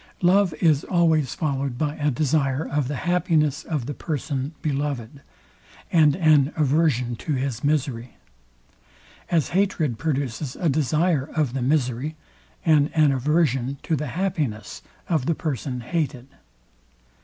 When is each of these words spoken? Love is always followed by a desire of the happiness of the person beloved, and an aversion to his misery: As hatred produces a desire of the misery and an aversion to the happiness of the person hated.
Love 0.23 0.51
is 0.55 0.83
always 0.85 1.35
followed 1.35 1.77
by 1.77 1.93
a 1.97 2.09
desire 2.09 2.67
of 2.67 2.87
the 2.87 2.95
happiness 3.05 3.63
of 3.63 3.85
the 3.85 3.93
person 3.93 4.51
beloved, 4.63 5.21
and 5.91 6.15
an 6.15 6.51
aversion 6.57 7.15
to 7.15 7.33
his 7.33 7.63
misery: 7.63 8.15
As 9.29 9.49
hatred 9.49 9.99
produces 9.99 10.55
a 10.55 10.69
desire 10.69 11.29
of 11.35 11.53
the 11.53 11.61
misery 11.61 12.15
and 12.65 12.89
an 12.95 13.11
aversion 13.11 13.77
to 13.83 13.95
the 13.95 14.07
happiness 14.17 14.81
of 15.07 15.27
the 15.27 15.35
person 15.35 15.81
hated. 15.81 16.25